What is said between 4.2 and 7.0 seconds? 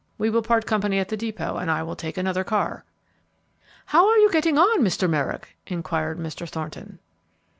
getting on, Mr. Merrick?" inquired Mr. Thorton.